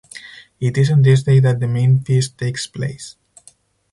It 0.59 0.79
is 0.79 0.89
on 0.89 1.03
this 1.03 1.21
day 1.21 1.39
that 1.41 1.59
the 1.59 1.67
main 1.67 1.99
feast 1.99 2.35
takes 2.35 2.65
place. 2.65 3.17